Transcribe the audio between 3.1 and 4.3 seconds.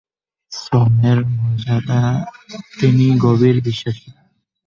গভীর বিশ্বাসী।